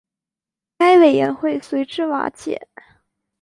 [0.79, 2.67] 该委员会随之瓦解。